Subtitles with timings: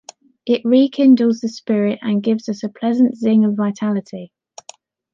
[0.47, 4.31] It rekindles the spirit and gives us a pleasant zing of vitality.